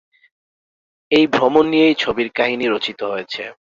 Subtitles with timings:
[1.11, 3.43] এই ভ্রমণ নিয়েই ছবির কাহিনী রচিত হয়েছে।